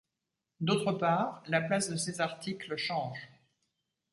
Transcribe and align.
D’autre 0.61 0.93
part, 0.93 1.43
la 1.45 1.61
place 1.61 1.91
de 1.91 1.95
ces 1.95 2.21
articles 2.21 2.75
change. 2.75 3.29